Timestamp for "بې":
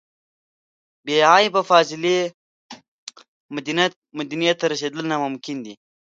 1.05-1.15